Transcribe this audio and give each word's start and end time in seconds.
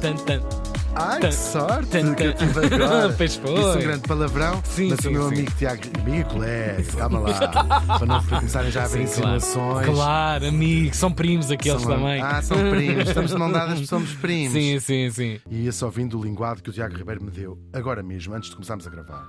Tan, 0.00 0.14
tan. 0.26 0.40
Ai, 0.96 1.18
Tan- 1.20 1.28
que 1.28 1.34
sorte 1.34 1.86
tan- 1.90 2.14
que 2.14 2.22
eu 2.22 2.34
tive 2.34 2.66
agora. 2.66 3.12
Pois 3.16 3.34
foi. 3.34 3.54
Disse 3.54 3.78
um 3.78 3.80
grande 3.80 4.08
palavrão, 4.08 4.62
Sim, 4.64 4.90
mas 4.90 5.00
sim, 5.00 5.08
o 5.08 5.12
meu 5.12 5.28
sim. 5.28 5.34
amigo 5.34 5.50
Tiago, 5.58 5.82
amigo 6.00 6.28
colega, 6.30 6.82
calma 6.96 7.18
lá, 7.18 7.78
para 7.98 8.06
não 8.06 8.24
começarem 8.24 8.70
já 8.70 8.82
a 8.82 8.84
haver 8.84 9.08
Sim, 9.08 9.20
claro. 9.22 9.36
insinuações. 9.36 9.86
Claro, 9.88 10.46
amigo, 10.46 10.94
são 10.94 11.10
primos 11.12 11.50
aqueles 11.50 11.82
São- 11.82 11.90
também. 11.96 12.22
Ah, 12.22 12.40
são 12.42 12.56
primos, 12.70 13.08
estamos 13.08 13.30
de 13.32 13.36
mão 13.36 13.50
dadas, 13.50 13.86
somos 13.88 14.12
primos. 14.22 14.52
Sim, 14.52 14.78
sim, 14.78 15.10
sim. 15.10 15.40
E 15.50 15.64
ia-se 15.64 15.84
ouvindo 15.84 16.16
o 16.16 16.22
linguado 16.22 16.62
que 16.62 16.70
o 16.70 16.72
Tiago 16.72 16.94
Ribeiro 16.96 17.24
me 17.24 17.30
deu, 17.32 17.58
agora 17.72 18.00
mesmo, 18.02 18.32
antes 18.32 18.50
de 18.50 18.54
começarmos 18.54 18.86
a 18.86 18.90
gravar. 18.90 19.26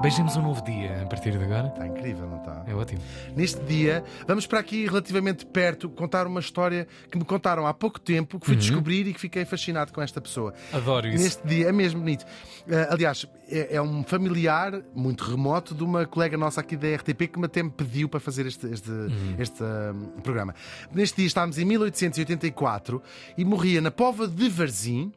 Beijemos 0.00 0.34
um 0.34 0.40
novo 0.42 0.62
dia 0.64 1.02
a 1.02 1.06
partir 1.06 1.36
de 1.36 1.44
agora. 1.44 1.68
Está 1.68 1.86
incrível, 1.86 2.26
não 2.26 2.38
está? 2.38 2.64
É 2.66 2.74
ótimo. 2.74 3.02
Neste 3.36 3.60
dia, 3.64 4.02
vamos 4.26 4.46
para 4.46 4.58
aqui 4.58 4.86
relativamente 4.86 5.44
perto 5.44 5.90
contar 5.90 6.26
uma 6.26 6.40
história 6.40 6.88
que 7.10 7.18
me 7.18 7.24
contaram 7.24 7.66
há 7.66 7.74
pouco 7.74 8.00
tempo, 8.00 8.40
que 8.40 8.46
fui 8.46 8.56
descobrir 8.56 9.06
e 9.06 9.12
que 9.12 9.20
fiquei 9.20 9.44
fascinado 9.44 9.92
com 9.92 10.00
esta 10.00 10.18
pessoa. 10.18 10.54
Adoro 10.72 11.06
Uhum. 11.06 11.12
isso. 11.14 11.24
Neste 11.24 11.46
dia, 11.46 11.68
é 11.68 11.72
mesmo 11.72 12.00
bonito. 12.00 12.24
Eh, 12.66 12.88
aliás, 12.90 13.26
é, 13.46 13.76
é 13.76 13.82
um 13.82 14.02
familiar 14.02 14.80
muito 14.94 15.22
remoto 15.22 15.74
de 15.74 15.84
uma 15.84 16.06
colega 16.06 16.36
nossa 16.38 16.62
aqui 16.62 16.78
da 16.78 16.88
RTP 16.96 17.28
que 17.28 17.38
me 17.38 17.44
até 17.44 17.62
me 17.62 17.70
pediu 17.70 18.08
para 18.08 18.20
fazer 18.20 18.46
este, 18.46 18.66
este, 18.68 18.90
Uhum. 18.90 19.34
este 19.38 19.62
hum, 19.62 20.12
programa. 20.22 20.54
Neste 20.94 21.16
dia 21.18 21.26
estávamos 21.26 21.58
em 21.58 21.64
1884 21.66 23.02
e 23.36 23.44
morria 23.44 23.82
na 23.82 23.90
Pova 23.90 24.26
de 24.26 24.48
Varzim. 24.48 25.12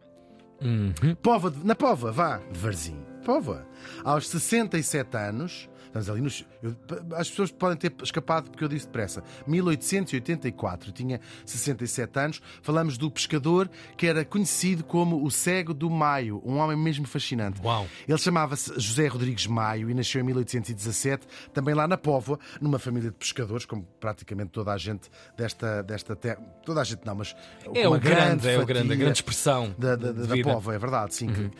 Uhum. 0.61 1.15
Pova 1.21 1.49
de- 1.49 1.65
na 1.65 1.73
Pova, 1.73 2.11
vá, 2.11 2.37
de 2.51 2.59
Varzim. 2.59 2.97
Pova. 3.23 3.65
Aos 4.03 4.27
67 4.27 5.15
anos. 5.17 5.69
Estamos 5.93 6.09
ali 6.09 6.21
nos. 6.21 6.43
eu- 6.63 6.75
as 7.15 7.29
pessoas 7.29 7.51
podem 7.51 7.77
ter 7.77 7.93
escapado 8.03 8.49
porque 8.49 8.63
eu 8.63 8.67
disse 8.67 8.87
depressa. 8.87 9.23
1884, 9.45 10.89
eu 10.89 10.93
tinha 10.93 11.21
67 11.45 12.19
anos. 12.19 12.41
Falamos 12.63 12.97
do 12.97 13.11
pescador 13.11 13.69
que 13.95 14.07
era 14.07 14.25
conhecido 14.25 14.83
como 14.83 15.23
o 15.23 15.29
Cego 15.29 15.71
do 15.71 15.89
Maio, 15.91 16.41
um 16.43 16.57
homem 16.57 16.75
mesmo 16.75 17.05
fascinante. 17.05 17.61
Uau. 17.63 17.87
Ele 18.07 18.17
chamava-se 18.17 18.73
José 18.79 19.05
Rodrigues 19.07 19.45
Maio 19.45 19.87
e 19.89 19.93
nasceu 19.93 20.21
em 20.21 20.23
1817, 20.23 21.27
também 21.53 21.75
lá 21.75 21.87
na 21.87 21.95
Póvoa, 21.97 22.39
numa 22.59 22.79
família 22.79 23.11
de 23.11 23.15
pescadores, 23.15 23.63
como 23.65 23.83
praticamente 23.99 24.49
toda 24.49 24.73
a 24.73 24.77
gente 24.77 25.11
desta, 25.37 25.83
desta 25.83 26.15
terra. 26.15 26.39
Toda 26.65 26.81
a 26.81 26.83
gente 26.83 27.05
não, 27.05 27.13
mas. 27.15 27.35
É 27.73 27.87
uma 27.87 27.97
o 27.97 27.99
grande, 27.99 28.49
é 28.49 28.57
o 28.59 28.65
grande, 28.65 28.93
a 28.93 28.95
grande 28.95 29.17
expressão 29.19 29.75
da, 29.77 29.95
da, 29.95 30.11
da, 30.11 30.23
da. 30.25 30.33
Uhum. 30.33 30.41
Póvoa, 30.41 30.73
é 30.73 30.79
verdade, 30.79 31.13
sim. 31.13 31.27
que- 31.31 31.51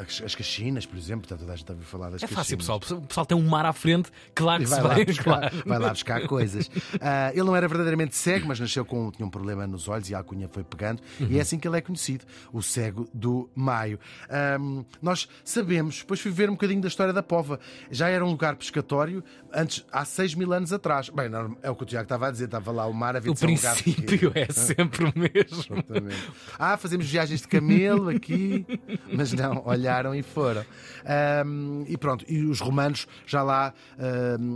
as, 0.00 0.22
as 0.24 0.34
caxinas, 0.34 0.86
por 0.86 0.96
exemplo, 0.96 1.24
está 1.26 1.36
toda 1.36 1.52
a 1.52 1.56
gente 1.56 1.68
a 1.70 1.74
ouvir 1.74 1.84
falar 1.84 2.08
das 2.08 2.22
É 2.22 2.26
fácil, 2.26 2.56
caxinas. 2.56 2.78
pessoal. 2.80 2.98
O 3.02 3.06
pessoal 3.06 3.26
tem 3.26 3.36
um 3.36 3.46
mar 3.46 3.66
à 3.66 3.74
frente, 3.82 4.10
claro 4.34 4.62
que 4.64 4.70
vai 4.70 4.78
se 4.80 4.84
lá, 4.86 4.94
vai. 4.94 5.04
buscar, 5.04 5.24
claro. 5.24 5.62
vai 5.66 5.78
lá 5.78 5.88
buscar 5.90 6.26
coisas. 6.26 6.70
Ah, 7.04 7.30
ele 7.32 7.42
não 7.42 7.56
era 7.56 7.66
verdadeiramente 7.66 8.14
cego, 8.14 8.46
mas 8.46 8.60
nasceu 8.60 8.84
com 8.84 9.10
tinha 9.10 9.26
um 9.26 9.30
problema 9.30 9.66
nos 9.66 9.88
olhos 9.88 10.08
e 10.08 10.14
a 10.14 10.18
alcunha 10.18 10.48
foi 10.48 10.62
pegando. 10.62 11.02
E 11.28 11.36
é 11.38 11.40
assim 11.40 11.58
que 11.58 11.66
ele 11.66 11.76
é 11.76 11.80
conhecido, 11.80 12.24
o 12.52 12.62
cego 12.62 13.08
do 13.12 13.48
Maio. 13.54 13.98
Ahm, 14.30 14.84
nós 15.00 15.28
sabemos, 15.44 15.98
depois 15.98 16.20
fui 16.20 16.30
ver 16.30 16.48
um 16.48 16.52
bocadinho 16.52 16.80
da 16.80 16.88
história 16.88 17.12
da 17.12 17.22
Pova. 17.22 17.58
Já 17.90 18.08
era 18.08 18.24
um 18.24 18.30
lugar 18.30 18.54
pescatório 18.56 19.24
antes, 19.52 19.84
há 19.90 20.04
6 20.04 20.34
mil 20.34 20.52
anos 20.52 20.72
atrás. 20.72 21.08
Bem, 21.08 21.28
não, 21.28 21.56
é 21.62 21.70
o 21.70 21.74
que 21.74 21.82
o 21.82 21.86
Tiago 21.86 22.04
estava 22.04 22.28
a 22.28 22.30
dizer, 22.30 22.44
estava 22.44 22.70
lá 22.70 22.86
o 22.86 22.92
mar, 22.94 23.16
O 23.16 23.36
ser 23.36 23.46
um 23.46 23.54
lugar 23.54 23.74
de 23.74 23.82
princípio 23.82 24.30
quê? 24.32 24.40
é 24.48 24.52
sempre 24.52 25.04
o 25.04 25.12
mesmo. 25.16 25.74
Exatamente. 25.74 26.30
Ah, 26.58 26.76
fazemos 26.76 27.06
viagens 27.10 27.40
de 27.40 27.48
camelo 27.48 28.10
aqui, 28.10 28.64
mas 29.12 29.32
não, 29.32 29.62
olharam 29.66 30.14
e 30.14 30.22
foram. 30.22 30.64
Ahm, 31.04 31.84
e 31.88 31.96
pronto, 31.96 32.24
e 32.28 32.44
os 32.44 32.60
romanos 32.60 33.06
já 33.26 33.42
lá, 33.42 33.71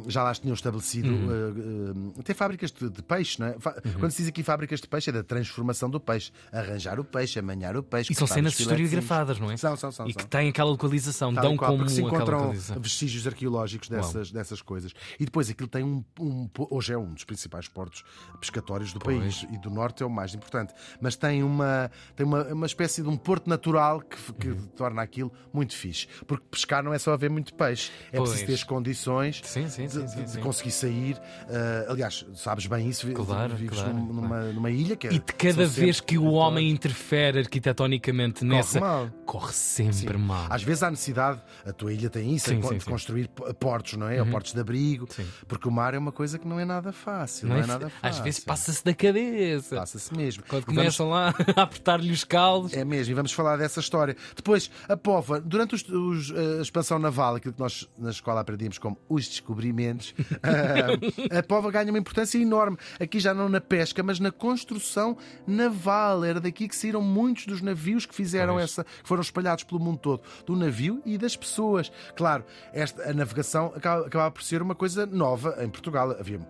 já 0.08 0.22
lá 0.22 0.34
tinham 0.34 0.54
estabelecido 0.54 1.08
Uhum. 1.08 2.12
até 2.18 2.34
fábricas 2.34 2.70
de, 2.72 2.88
de 2.90 3.02
peixe, 3.02 3.38
não 3.40 3.46
é? 3.48 3.56
Fa- 3.58 3.74
Quando 3.98 4.10
se 4.10 4.18
diz 4.18 4.28
aqui 4.28 4.42
fábricas 4.42 4.80
de 4.80 4.88
peixe, 4.88 5.10
é 5.10 5.12
da 5.12 5.22
transformação 5.22 5.88
do 5.90 6.00
peixe, 6.00 6.32
arranjar 6.52 6.98
o 7.00 7.04
peixe, 7.04 7.38
amanhar 7.38 7.76
o 7.76 7.82
peixe. 7.82 8.12
E 8.12 8.16
são 8.16 8.26
cenas 8.26 8.58
historiografadas, 8.58 9.38
não 9.38 9.50
é? 9.50 9.56
São, 9.56 9.76
são, 9.76 9.90
são. 9.92 10.06
E 10.06 10.12
são. 10.12 10.22
que 10.22 10.26
têm 10.28 10.48
aquela 10.48 10.70
localização, 10.70 11.32
Tal 11.34 11.42
dão 11.44 11.56
qual, 11.56 11.76
como 11.76 11.88
se 11.88 12.02
encontram 12.02 12.52
vestígios 12.80 13.26
arqueológicos 13.26 13.88
dessas, 13.88 14.30
dessas 14.30 14.60
coisas. 14.62 14.92
E 15.18 15.24
depois 15.24 15.48
aquilo 15.50 15.68
tem 15.68 15.82
um, 15.84 16.04
um- 16.20 16.48
Hoje 16.70 16.92
é 16.92 16.98
um 16.98 17.12
dos 17.12 17.24
principais 17.24 17.68
portos 17.68 18.02
pescatórios 18.40 18.92
do 18.92 18.98
Pois. 19.00 19.18
país 19.18 19.46
e 19.52 19.58
do 19.58 19.70
norte 19.70 20.02
é 20.02 20.06
o 20.06 20.10
mais 20.10 20.34
importante. 20.34 20.72
Mas 21.00 21.16
tem 21.16 21.42
uma, 21.42 21.90
tem 22.14 22.26
uma, 22.26 22.44
uma 22.52 22.66
espécie 22.66 23.02
de 23.02 23.08
um 23.08 23.16
porto 23.16 23.48
natural 23.48 24.00
que, 24.00 24.16
que 24.34 24.48
Uhum. 24.48 24.66
torna 24.76 25.02
aquilo 25.02 25.32
muito 25.52 25.74
fixe. 25.74 26.06
Porque 26.26 26.44
pescar 26.50 26.82
não 26.82 26.92
é 26.94 26.98
só 26.98 27.12
haver 27.12 27.30
muito 27.30 27.52
peixe, 27.54 27.90
é 28.12 28.16
Pois. 28.16 28.30
preciso 28.30 28.46
ter 28.46 28.54
as 28.54 28.64
condições. 28.64 29.05
Sim, 29.44 29.68
sim, 29.68 29.86
de, 29.86 29.92
sim, 29.92 30.04
de- 30.04 30.10
sim, 30.10 30.22
de 30.24 30.30
sim. 30.30 30.40
conseguir 30.40 30.70
sair. 30.70 31.16
Ah, 31.48 31.86
aliás, 31.92 32.24
sabes 32.34 32.66
bem 32.66 32.88
isso, 32.88 33.06
Claro, 33.12 33.54
vives 33.56 33.78
claro, 33.78 33.94
num- 33.94 34.12
numa, 34.12 34.40
numa 34.52 34.70
ilha 34.70 34.96
que 34.96 35.06
é, 35.08 35.12
E 35.12 35.18
de 35.18 35.32
cada 35.32 35.66
vez 35.66 36.00
que 36.00 36.18
o 36.18 36.32
homem 36.32 36.70
interfere 36.70 37.38
arquitetonicamente 37.40 38.44
nessa, 38.44 38.80
mal. 38.80 39.10
corre 39.24 39.52
sempre 39.52 40.16
mal. 40.16 40.46
Às 40.50 40.62
vezes 40.62 40.82
há 40.82 40.90
necessidade, 40.90 41.40
a 41.64 41.72
tua 41.72 41.92
ilha 41.92 42.08
tem 42.10 42.34
isso, 42.34 42.50
é 42.52 42.54
de 42.54 42.84
construir 42.84 43.28
portos, 43.58 43.94
não 43.94 44.08
é? 44.08 44.20
Ou 44.20 44.26
portos 44.26 44.52
de 44.52 44.60
abrigo, 44.60 45.08
porque 45.46 45.68
o 45.68 45.70
mar 45.70 45.94
é 45.94 45.98
uma 45.98 46.12
coisa 46.12 46.38
que 46.38 46.46
não 46.46 46.58
é 46.58 46.64
nada 46.64 46.92
fácil. 46.92 47.48
Não, 47.48 47.56
Não 47.56 47.62
é, 47.62 47.64
é? 47.64 47.66
nada 47.66 47.88
fácil. 47.90 48.08
Às 48.08 48.18
vezes 48.18 48.40
passa-se 48.40 48.84
da 48.84 48.94
cabeça. 48.94 49.76
Passa-se 49.76 50.14
mesmo. 50.16 50.42
Quando 50.48 50.62
E 50.62 50.66
vamos- 50.66 50.78
começam 50.96 51.10
lá 51.10 51.34
a 51.56 51.62
apertar-lhe 51.62 52.10
os 52.12 52.24
caldos. 52.24 52.72
É 52.72 52.84
mesmo, 52.84 53.12
e 53.12 53.14
vamos 53.14 53.32
falar 53.32 53.56
dessa 53.56 53.80
história. 53.80 54.16
Depois, 54.34 54.70
a 54.88 54.96
Pova, 54.96 55.40
durante 55.40 55.74
os- 55.74 55.88
os, 55.88 56.30
eh, 56.30 56.58
a 56.58 56.62
expansão 56.62 56.98
naval, 56.98 57.36
aquilo 57.36 57.54
que 57.54 57.60
nós 57.60 57.88
na 57.98 58.10
escola 58.10 58.40
aprendíamos 58.40 58.78
como 58.78 58.95
os 59.08 59.28
descobrimentos, 59.28 60.14
ah, 60.42 61.38
a 61.38 61.42
Pova 61.42 61.70
ganha 61.70 61.90
uma 61.90 61.98
importância 61.98 62.38
enorme. 62.38 62.76
Aqui 62.98 63.20
já 63.20 63.32
não 63.32 63.48
na 63.48 63.60
pesca, 63.60 64.02
mas 64.02 64.18
na 64.18 64.30
construção 64.30 65.16
naval. 65.46 66.24
Era 66.24 66.40
daqui 66.40 66.68
que 66.68 66.76
saíram 66.76 67.02
muitos 67.02 67.46
dos 67.46 67.60
navios 67.60 68.06
que 68.06 68.14
fizeram 68.14 68.58
essa, 68.58 68.84
que 68.84 69.08
foram 69.08 69.22
espalhados 69.22 69.64
pelo 69.64 69.80
mundo 69.80 69.98
todo, 69.98 70.22
do 70.44 70.56
navio 70.56 71.02
e 71.04 71.16
das 71.18 71.36
pessoas. 71.36 71.90
Claro, 72.14 72.44
esta, 72.72 73.10
a 73.10 73.14
navegação 73.14 73.72
acaba, 73.74 74.06
acabava 74.06 74.30
por 74.30 74.42
ser 74.42 74.62
uma 74.62 74.74
coisa 74.74 75.06
nova 75.06 75.56
em 75.60 75.68
Portugal. 75.68 76.10
Havia 76.12 76.40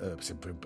eh, 0.00 0.16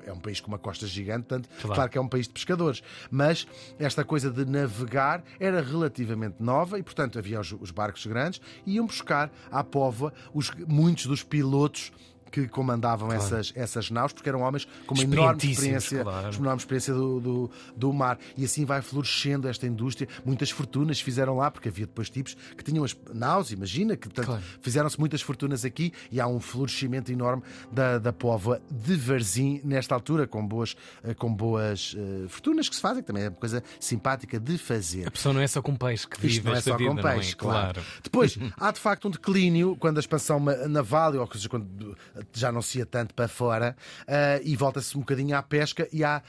é 0.06 0.12
um 0.12 0.18
país 0.18 0.40
com 0.40 0.48
uma 0.48 0.58
costa 0.58 0.86
gigante, 0.86 1.26
portanto, 1.26 1.48
Claro. 1.60 1.74
claro 1.74 1.90
que 1.90 1.98
é 1.98 2.00
um 2.00 2.08
país 2.08 2.26
de 2.26 2.32
pescadores. 2.32 2.82
Mas 3.10 3.46
esta 3.78 4.04
coisa 4.04 4.30
de 4.30 4.44
navegar 4.44 5.22
era 5.38 5.60
relativamente 5.60 6.36
nova 6.40 6.78
e, 6.78 6.82
portanto, 6.82 7.18
havia 7.18 7.40
os, 7.40 7.52
os 7.52 7.70
barcos 7.70 8.06
grandes 8.06 8.40
e 8.66 8.74
iam 8.76 8.86
buscar 8.86 9.30
à 9.50 9.62
Póvoa 9.62 10.12
os, 10.32 10.50
muitos 10.66 11.06
dos 11.06 11.22
pilotos 11.22 11.92
que 12.32 12.48
comandavam 12.48 13.12
essas, 13.12 13.52
essas 13.54 13.90
naus, 13.90 14.12
porque 14.12 14.28
eram 14.28 14.40
homens 14.40 14.66
com 14.86 14.94
uma 14.94 15.04
enorme 15.04 15.50
experiência, 15.52 16.02
claro. 16.02 16.28
uma 16.30 16.46
enorme 16.46 16.58
experiência 16.58 16.94
do, 16.94 17.20
do, 17.20 17.50
do 17.76 17.92
mar. 17.92 18.18
E 18.36 18.44
assim 18.44 18.64
vai 18.64 18.80
florescendo 18.80 19.46
esta 19.46 19.66
indústria. 19.66 20.08
Muitas 20.24 20.50
fortunas 20.50 21.00
fizeram 21.00 21.36
lá, 21.36 21.50
porque 21.50 21.68
havia 21.68 21.86
depois 21.86 22.08
tipos 22.08 22.34
que 22.56 22.64
tinham 22.64 22.82
as 22.84 22.96
naus, 23.12 23.50
imagina, 23.50 23.96
que 23.96 24.08
Claro. 24.22 24.42
fizeram-se 24.60 24.98
muitas 24.98 25.20
fortunas 25.20 25.64
aqui 25.64 25.92
e 26.10 26.20
há 26.20 26.26
um 26.26 26.40
florescimento 26.40 27.10
enorme 27.12 27.42
da, 27.70 27.98
da 27.98 28.12
Póvoa 28.12 28.60
de 28.70 28.96
Varzim 28.96 29.60
nesta 29.64 29.94
altura, 29.94 30.26
com 30.26 30.46
boas, 30.46 30.76
eh, 31.04 31.12
com 31.14 31.32
boas 31.34 31.94
eh, 31.98 32.28
fortunas 32.28 32.68
que 32.68 32.76
se 32.76 32.80
fazem, 32.80 33.02
que 33.02 33.06
também 33.06 33.24
é 33.24 33.28
uma 33.28 33.36
coisa 33.36 33.62
simpática 33.80 34.38
de 34.40 34.56
fazer. 34.56 35.06
A 35.06 35.10
pessoa 35.10 35.32
não 35.32 35.40
é 35.40 35.46
só 35.46 35.60
com 35.60 35.74
peixe 35.74 36.06
que 36.06 36.20
vive 36.20 36.34
Isto 36.36 36.44
não 36.46 36.54
é 36.54 36.60
só 36.60 36.76
vida, 36.76 36.90
com 36.90 36.98
é? 36.98 37.14
peixe, 37.14 37.36
claro. 37.36 37.82
Depois, 38.02 38.38
há 38.56 38.70
de 38.70 38.80
facto 38.80 39.08
um 39.08 39.10
declínio 39.10 39.76
quando 39.76 39.96
a 39.96 40.00
expansão 40.00 40.38
naval, 40.68 41.14
ou 41.16 41.28
seja, 41.32 41.48
quando 41.48 41.96
já 42.32 42.50
não 42.52 42.62
se 42.62 42.78
ia 42.78 42.86
tanto 42.86 43.14
para 43.14 43.28
fora, 43.28 43.76
ah, 44.06 44.40
e 44.42 44.54
volta-se 44.56 44.96
um 44.96 45.00
bocadinho 45.00 45.36
à 45.36 45.42
pesca 45.42 45.88
e 45.92 46.04
à, 46.04 46.22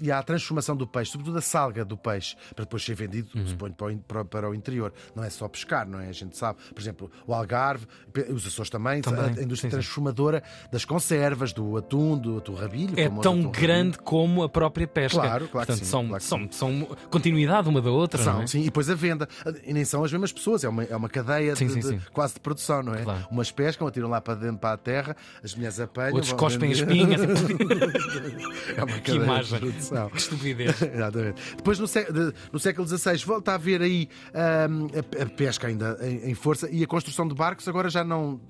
e 0.00 0.10
à 0.12 0.22
transformação 0.22 0.76
do 0.76 0.86
peixe, 0.86 1.12
sobretudo 1.12 1.38
a 1.38 1.42
salga 1.42 1.84
do 1.84 1.96
peixe, 1.96 2.36
para 2.54 2.64
depois 2.64 2.84
ser 2.84 2.94
vendido, 2.94 3.28
Uhum. 3.34 3.46
suponho, 3.46 3.72
para 3.74 3.86
o, 3.92 3.96
para, 3.98 4.24
para 4.24 4.50
o 4.50 4.54
interior. 4.54 4.92
Não 5.14 5.24
é 5.24 5.30
só 5.30 5.48
pescar, 5.48 5.86
não 5.88 6.00
é? 6.00 6.08
A 6.08 6.12
gente 6.12 6.36
sabe, 6.36 6.58
por 6.74 6.80
exemplo, 6.80 7.10
o 7.26 7.34
Algarve, 7.34 7.86
os 8.30 8.46
Açores 8.46 8.70
também, 8.70 9.00
Também, 9.02 9.20
a, 9.24 9.28
indústria 9.42 9.54
sim, 9.56 9.60
sim. 9.60 9.68
transformadora 9.70 10.42
das 10.70 10.84
conservas, 10.84 11.52
do 11.52 11.76
atum, 11.76 12.16
do 12.18 12.38
atum 12.38 12.54
rabilho. 12.54 12.98
É 12.98 13.08
tão 13.08 13.42
grande 13.50 13.98
como 13.98 14.42
a 14.42 14.48
própria 14.48 14.86
pesca. 14.86 15.18
Claro, 15.20 15.48
claro 15.48 15.66
que 15.66 15.72
Portanto, 15.72 15.78
sim, 15.78 15.84
são, 15.84 16.08
claro 16.08 16.22
são, 16.22 16.48
são 16.52 16.96
continuidade 17.10 17.68
uma 17.68 17.80
da 17.80 17.90
outra, 17.90 18.22
São, 18.22 18.34
não 18.34 18.42
é? 18.42 18.46
sim, 18.46 18.60
e 18.60 18.64
depois 18.64 18.88
a 18.90 18.94
venda. 18.94 19.28
E 19.64 19.72
nem 19.72 19.84
são 19.84 20.04
as 20.04 20.12
mesmas 20.12 20.32
pessoas, 20.32 20.64
é 20.64 20.68
uma, 20.68 20.84
é 20.84 20.94
uma 20.96 21.08
cadeia 21.08 21.52
de- 21.52 21.58
Sim, 21.58 21.68
sim, 21.68 21.80
de- 21.80 21.86
sim. 21.88 22.00
quase 22.12 22.34
de 22.34 22.40
produção, 22.40 22.82
não 22.82 22.94
é? 22.94 23.02
Claro. 23.02 23.26
Umas 23.30 23.50
pescam, 23.50 23.86
atiram 23.86 24.08
lá 24.08 24.20
para 24.20 24.34
dentro 24.34 24.58
para 24.58 24.72
a 24.74 24.76
terra, 24.76 25.16
as 25.42 25.54
mulheres 25.54 25.80
apanham. 25.80 26.14
Outros 26.14 26.32
cospem 26.32 26.72
vender. 26.72 26.92
espinhas. 26.92 27.20
É 28.76 28.82
uma 28.84 28.98
que 28.98 29.12
imagem. 29.12 29.58
de. 29.60 29.72
Que 30.10 30.16
estupidez. 30.18 30.82
Exatamente. 30.82 31.42
Depois, 31.56 31.78
no, 31.78 31.86
sé- 31.86 32.06
no 32.52 32.58
século 32.58 32.86
XVI, 32.88 33.16
volta 33.24 33.52
a 33.52 33.54
haver 33.54 33.82
aí 33.82 34.08
ahm, 34.32 34.88
a, 35.22 35.26
pesca 35.26 35.66
ainda 35.68 35.98
em, 36.02 36.34
força 36.34 36.68
e 36.70 36.82
a 36.82 36.86
construção 36.86 37.26
de 37.28 37.34
barcos, 37.34 37.68
agora 37.68 37.88
já 37.88 38.02
não 38.02 38.40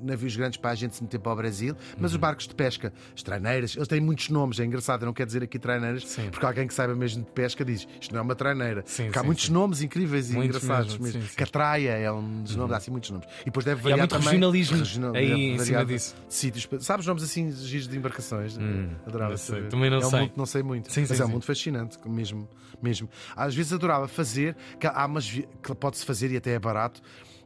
navios 0.00 0.34
grandes 0.36 0.56
para 0.58 0.70
a 0.70 0.74
gente 0.74 0.96
se 0.96 1.02
meter 1.02 1.18
para 1.18 1.32
o 1.32 1.36
Brasil, 1.36 1.76
mas 1.98 2.10
Uhum. 2.12 2.16
os 2.16 2.20
barcos 2.20 2.48
de 2.48 2.54
pesca, 2.54 2.92
as 3.14 3.22
traineiras, 3.22 3.76
eles 3.76 3.86
têm 3.88 4.00
muitos 4.00 4.28
nomes, 4.30 4.58
é 4.60 4.64
engraçado, 4.64 5.02
eu 5.02 5.06
não 5.06 5.12
quero 5.12 5.26
dizer 5.26 5.42
aqui 5.42 5.58
traineiras, 5.58 6.06
Sim. 6.08 6.28
porque 6.30 6.44
alguém 6.46 6.66
que 6.66 6.74
saiba 6.74 6.94
mesmo 6.94 7.22
de 7.24 7.30
pesca 7.30 7.64
diz 7.64 7.86
isto 8.00 8.12
não 8.12 8.20
é 8.20 8.22
uma 8.22 8.34
traineira. 8.34 8.82
Sim, 8.86 9.04
Porque 9.04 9.18
há 9.18 9.22
sim, 9.22 9.26
muitos 9.26 9.44
sim. 9.46 9.52
nomes 9.52 9.82
incríveis 9.82 10.30
e 10.30 10.34
Muitos 10.34 10.62
engraçados 10.62 10.98
mesmo, 10.98 11.20
mesmo. 11.20 11.36
Catraia 11.36 11.90
é 11.90 12.10
um 12.10 12.42
dos 12.42 12.56
nomes, 12.56 12.72
há 12.72 12.76
assim 12.78 12.90
muitos 12.90 13.10
nomes. 13.10 13.26
E 13.42 13.44
depois 13.46 13.64
deve 13.64 13.78
E 13.78 13.80
há 13.80 13.82
variar 13.84 13.98
muito 14.00 14.10
também. 14.10 14.24
regionalismo 14.26 14.76
regional- 14.78 15.14
aí 15.14 15.28
deve 15.28 15.56
variar 15.58 15.84
de 15.96 16.34
sítios. 16.34 16.68
Sabes 16.80 17.06
nomes 17.06 17.22
assim 17.22 17.50
giros 17.52 17.88
de 17.88 17.96
embarcações? 17.96 18.56
adorava 19.06 19.30
não 19.30 19.36
sei, 19.36 19.56
saber. 19.56 19.68
também 19.68 19.90
não 19.90 19.98
é 19.98 20.06
um 20.06 20.10
sei. 20.10 20.20
mundo 20.20 20.32
não 20.36 20.46
sei 20.46 20.62
muito. 20.62 20.92
Sim, 20.92 21.00
mas 21.00 21.10
sim, 21.10 21.22
é 21.22 21.24
um 21.24 21.26
sim. 21.26 21.32
mundo 21.32 21.44
fascinante, 21.44 21.98
mesmo, 22.06 22.48
mesmo. 22.82 23.08
Às 23.34 23.54
vezes 23.54 23.72
adorava 23.72 24.06
fazer, 24.08 24.56
há 24.82 25.06
umas 25.06 25.28
que 25.28 25.74
pode-se 25.78 26.04
fazer 26.04 26.30
e 26.30 26.36
até 26.36 26.52
é 26.52 26.58
barato. 26.58 27.00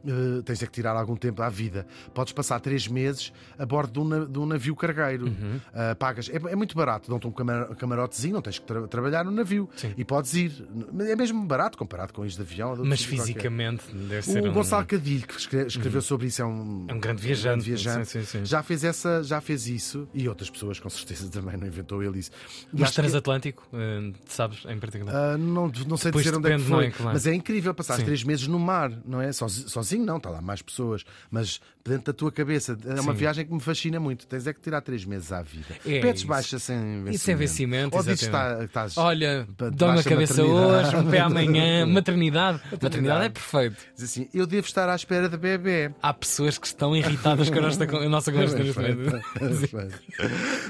Eh, 0.05 0.41
tens 0.43 0.61
é 0.61 0.65
que 0.65 0.71
tirar 0.71 0.95
algum 0.95 1.15
tempo 1.15 1.41
à 1.41 1.49
vida. 1.49 1.85
Podes 2.13 2.33
passar 2.33 2.59
três 2.59 2.87
meses 2.87 3.31
a 3.57 3.65
bordo 3.65 3.93
de 3.93 3.99
um, 3.99 4.03
na- 4.05 4.25
de 4.25 4.39
um 4.39 4.45
navio 4.45 4.75
cargueiro. 4.75 5.25
Uhum. 5.27 5.59
Eh, 5.73 5.95
pagas. 5.95 6.29
É, 6.29 6.35
é 6.35 6.55
muito 6.55 6.75
barato. 6.75 7.09
Dão-te 7.09 7.27
um 7.27 7.31
camar- 7.31 7.75
camarotezinho, 7.75 8.33
não 8.35 8.41
tens 8.41 8.59
que 8.59 8.65
tra- 8.65 8.87
trabalhar 8.87 9.23
no 9.25 9.31
navio. 9.31 9.69
Sim. 9.75 9.93
E 9.97 10.03
podes 10.05 10.33
ir. 10.33 10.67
É 11.07 11.15
mesmo 11.15 11.45
barato 11.45 11.77
comparado 11.77 12.13
com 12.13 12.25
isto 12.25 12.37
de 12.37 12.43
avião. 12.51 12.75
de 12.75 12.81
Mas 12.87 12.99
sítio 13.01 13.15
qualquer. 13.17 13.23
fisicamente 13.33 13.83
deve 13.93 14.21
ser 14.23 14.43
O 14.43 14.49
um, 14.49 14.53
Gonçalo 14.53 14.85
Cadilho, 14.85 15.27
que 15.27 15.37
escre- 15.39 15.65
escreveu 15.67 16.01
sobre 16.01 16.27
isso, 16.27 16.41
é 16.41 16.45
um, 16.45 16.85
é 16.87 16.93
um 16.93 16.99
grande 16.99 17.21
viajante. 17.21 17.63
viajante. 17.65 18.09
Sim, 18.09 18.23
sim. 18.23 18.45
Já 18.45 18.61
fez 18.63 18.83
essa, 18.83 19.23
já 19.23 19.39
fez 19.41 19.67
isso 19.67 20.07
e 20.13 20.27
outras 20.27 20.49
pessoas 20.49 20.79
com 20.79 20.89
certeza 20.89 21.29
também 21.31 21.57
não 21.57 21.67
inventou 21.67 22.03
ele 22.03 22.19
isso. 22.19 22.31
Mas 22.71 22.83
acho 22.83 22.91
que- 22.91 23.01
transatlântico, 23.01 23.67
eh, 23.73 24.11
sabes, 24.25 24.63
em 24.67 24.77
particular. 24.79 25.13
ah, 25.15 25.37
não, 25.37 25.71
não 25.87 25.97
sei 25.97 26.11
Depois 26.11 26.25
dizer 26.25 26.37
onde 26.37 26.51
é 26.51 26.55
que 26.57 26.61
não 26.63 26.77
foi, 26.77 26.85
é? 26.87 26.91
Claro. 26.91 27.13
mas 27.13 27.27
é 27.27 27.33
incrível 27.33 27.73
passar 27.73 27.97
três 28.03 28.23
meses 28.23 28.47
no 28.47 28.59
mar, 28.59 28.91
não 29.05 29.21
é? 29.21 29.31
Sozi- 29.31 29.69
Sozinho, 29.93 30.05
não, 30.05 30.17
está 30.17 30.29
lá 30.29 30.41
mais 30.41 30.61
pessoas, 30.61 31.03
mas 31.29 31.61
dentro 31.85 32.05
da 32.05 32.13
tua 32.13 32.31
cabeça. 32.31 32.77
É 32.85 32.99
uma 33.01 33.11
Sim. 33.13 33.19
viagem 33.19 33.45
que 33.45 33.53
me 33.53 33.59
fascina 33.59 33.99
muito. 33.99 34.25
Tens 34.25 34.47
é 34.47 34.53
que 34.53 34.59
tirar 34.61 34.81
três 34.81 35.03
meses 35.05 35.31
à 35.31 35.41
vida. 35.41 35.75
É 35.85 35.99
Pedes 35.99 36.23
baixa 36.23 36.57
sem 36.57 36.77
vencimento. 36.77 37.15
Isso 37.15 37.31
é 37.31 37.35
vencimento, 37.35 37.97
Ou 37.97 38.03
dizes 38.03 38.21
está- 38.23 38.63
estás. 38.63 38.97
Olha, 38.97 39.47
dói-me 39.73 39.99
a 39.99 40.03
cabeça 40.03 40.41
maternidade. 40.43 40.87
hoje, 40.87 40.95
um 40.95 41.09
pé 41.11 41.19
amanhã, 41.19 41.85
maternidade. 41.87 42.61
Maternidade 42.71 43.25
é 43.25 43.29
perfeito. 43.29 43.77
Diz 43.95 44.03
assim, 44.05 44.29
eu 44.33 44.47
devo 44.47 44.65
estar 44.65 44.89
à 44.89 44.95
espera 44.95 45.27
de 45.29 45.37
bebê. 45.37 45.91
Há 46.01 46.13
pessoas 46.13 46.57
que 46.57 46.65
estão 46.67 46.95
irritadas 46.95 47.49
com 47.49 47.59
a 47.59 47.61
nossa, 47.61 47.83
a 47.83 48.09
nossa 48.09 48.31
conversa. 48.31 49.21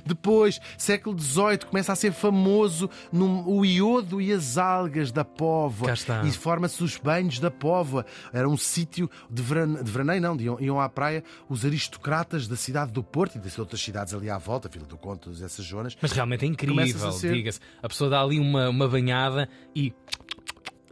Depois, 0.05 0.59
século 0.77 1.17
XVIII, 1.19 1.59
começa 1.69 1.93
a 1.93 1.95
ser 1.95 2.11
famoso 2.11 2.89
num- 3.11 3.47
o 3.47 3.63
iodo 3.65 4.21
e 4.21 4.31
as 4.31 4.57
algas 4.57 5.11
da 5.11 5.23
Póvoa. 5.23 5.93
E 6.25 6.31
forma-se 6.31 6.83
os 6.83 6.97
banhos 6.97 7.39
da 7.39 7.51
Póvoa. 7.51 8.05
Era 8.31 8.47
um 8.49 8.57
sítio 8.57 9.09
de, 9.29 9.41
veran... 9.41 9.83
de 9.83 9.91
veraneio, 9.91 10.21
não, 10.21 10.35
de 10.37 10.45
iam, 10.45 10.59
iam 10.59 10.79
à 10.79 10.87
praia 10.89 11.23
os 11.49 11.65
aristocratas 11.65 12.47
da 12.47 12.55
cidade 12.55 12.91
do 12.91 13.03
Porto 13.03 13.35
e 13.35 13.39
das 13.39 13.57
outras 13.59 13.81
cidades 13.81 14.13
ali 14.13 14.29
à 14.29 14.37
volta, 14.37 14.69
Vila 14.69 14.85
do 14.85 14.97
Conto, 14.97 15.31
essas 15.31 15.65
zonas. 15.65 15.95
Mas 16.01 16.11
realmente 16.11 16.45
é 16.45 16.47
incrível, 16.47 17.07
a 17.07 17.11
ser- 17.11 17.33
diga-se. 17.33 17.59
A 17.81 17.87
pessoa 17.87 18.09
dá 18.09 18.21
ali 18.21 18.39
uma, 18.39 18.69
uma 18.69 18.87
banhada 18.87 19.47
e 19.75 19.93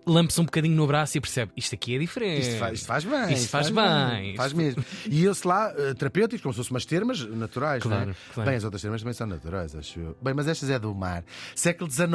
lampe-se 0.06 0.40
um 0.42 0.46
bocadinho 0.46 0.76
no 0.76 0.88
braço 0.88 1.18
e 1.18 1.22
percebe 1.22 1.52
isto 1.56 1.76
aqui 1.76 1.96
é 1.96 2.00
diferente. 2.00 2.42
Isto 2.48 2.58
faz, 2.60 2.74
isto 2.80 2.86
faz 2.88 3.04
bem. 3.06 3.34
Isto 3.34 3.50
faz 3.50 3.70
bem. 3.70 4.36
Faz 4.36 4.54
mesmo. 4.54 4.84
E 5.10 5.24
eu-se 5.24 5.48
lá, 5.48 5.72
eh, 5.78 5.94
terapêuticos, 5.94 6.42
como 6.42 6.54
se 6.54 6.58
fossem 6.58 6.74
umas 6.74 6.86
termas 6.86 7.26
naturais. 7.26 7.84
Claro, 7.84 8.06
não 8.06 8.12
é? 8.12 8.16
claro. 8.34 8.50
Bem, 8.50 8.58
as 8.58 8.64
outras 8.64 8.82
termas 8.82 9.02
também 9.02 9.14
são 9.14 9.28
naturais, 9.28 9.76
acho 9.76 10.00
eu. 10.00 10.18
Bem, 10.22 10.34
mas 10.34 10.48
estas 10.48 10.70
é 10.70 10.80
do 10.80 10.94
mar. 10.94 11.24
Século 11.56 11.90
XIX, 11.90 12.10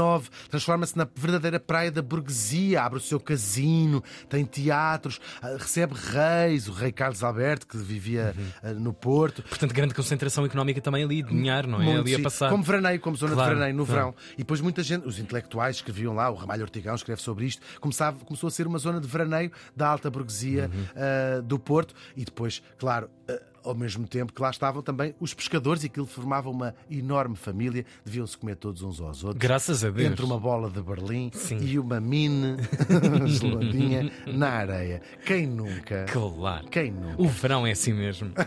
transforma-se 0.50 0.96
na 0.96 1.06
verdadeira 1.14 1.60
praia 1.60 1.90
da 1.90 2.02
burguesia, 2.02 2.82
abre 2.82 2.98
o 2.98 3.02
seu 3.02 3.20
casino, 3.20 4.02
tem 4.28 4.44
teatros, 4.44 5.20
ah, 5.42 5.56
recebe 5.58 5.94
reis, 5.94 6.68
o 6.68 6.72
rei 6.72 6.92
Carlos 6.92 7.22
Alberto, 7.22 7.66
que 7.66 7.76
vivia 7.76 8.34
Uhum. 8.36 8.46
ah, 8.62 8.72
no 8.74 8.92
Porto. 8.92 9.42
Portanto, 9.42 9.72
grande 9.72 9.94
concentração 9.94 10.44
económica 10.44 10.80
também 10.80 11.04
ali, 11.04 11.22
de 11.22 11.28
dinheiro, 11.30 11.68
não 11.68 11.80
é? 11.80 11.84
Muito, 11.84 12.00
ali 12.00 12.14
a 12.14 12.20
passar. 12.20 12.50
Como 12.50 12.62
veraneio, 12.62 12.98
como 13.00 13.16
zona 13.16 13.34
Claro, 13.34 13.50
de 13.50 13.54
veraneio 13.56 13.76
no 13.76 13.86
claro. 13.86 14.00
verão. 14.12 14.14
E 14.34 14.38
depois 14.38 14.60
muita 14.60 14.82
gente, 14.82 15.06
os 15.06 15.18
intelectuais 15.18 15.76
escreviam 15.76 16.14
lá, 16.14 16.30
o 16.30 16.34
Ramalho 16.34 16.62
Ortigão 16.62 16.94
escreve 16.94 17.20
sobre 17.20 17.46
isto, 17.46 17.62
começava, 17.80 18.24
começou 18.24 18.48
a 18.48 18.50
ser 18.50 18.66
uma 18.66 18.78
zona 18.78 19.00
de 19.00 19.06
veraneio 19.08 19.50
da 19.74 19.88
alta 19.88 20.10
burguesia 20.10 20.70
Uhum. 20.72 20.84
ah, 20.96 21.40
do 21.42 21.58
Porto. 21.58 21.94
E 22.16 22.24
depois, 22.24 22.62
claro. 22.78 23.08
ah, 23.28 23.38
ao 23.66 23.74
mesmo 23.74 24.06
tempo 24.06 24.32
que 24.32 24.40
lá 24.40 24.50
estavam 24.50 24.80
também 24.82 25.14
os 25.20 25.34
pescadores 25.34 25.82
e 25.82 25.86
aquilo 25.86 26.06
formava 26.06 26.48
uma 26.50 26.74
enorme 26.90 27.36
família, 27.36 27.84
deviam-se 28.04 28.36
comer 28.38 28.56
todos 28.56 28.82
uns 28.82 29.00
aos 29.00 29.24
outros. 29.24 29.40
Graças 29.40 29.84
a 29.84 29.90
Deus. 29.90 30.10
Entre 30.10 30.24
uma 30.24 30.38
bola 30.38 30.70
de 30.70 30.80
Berlim 30.80 31.30
Sim. 31.34 31.58
e 31.60 31.78
uma 31.78 32.00
mine 32.00 32.56
geladinha 33.26 34.10
na 34.26 34.48
areia. 34.50 35.02
Quem 35.24 35.46
nunca? 35.46 36.04
Claro. 36.10 36.66
Quem 36.68 36.90
nunca? 36.92 37.20
O 37.22 37.28
verão 37.28 37.66
é 37.66 37.72
assim 37.72 37.92
mesmo. 37.92 38.30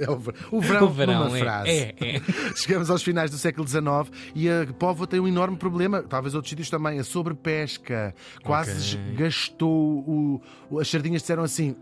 É 0.00 0.10
o 0.10 0.18
ver- 0.18 0.34
o 0.50 0.60
verão, 0.60 0.86
O 0.86 0.90
verão 0.90 1.24
numa 1.24 1.36
é- 1.36 1.40
frase. 1.40 1.70
é, 1.70 1.94
é. 2.00 2.20
Chegamos 2.56 2.90
aos 2.90 3.02
finais 3.02 3.30
do 3.30 3.36
século 3.38 3.66
XIX 3.66 3.84
e 4.34 4.48
a 4.48 4.66
Póvoa 4.78 5.06
tem 5.06 5.20
um 5.20 5.28
enorme 5.28 5.56
problema, 5.56 6.02
talvez 6.02 6.34
outros 6.34 6.50
sítios 6.50 6.70
também, 6.70 6.98
a 6.98 7.04
sobrepesca. 7.04 8.14
Quase 8.42 8.96
Ok. 8.96 9.14
gastou 9.16 10.40
o- 10.70 10.78
As 10.80 10.88
sardinhas 10.88 11.22
disseram 11.22 11.42
assim. 11.42 11.76